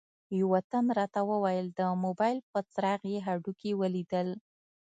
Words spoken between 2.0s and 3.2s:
موبایل په څراغ یې